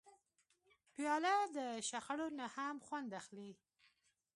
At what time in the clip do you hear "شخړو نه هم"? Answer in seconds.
1.89-2.75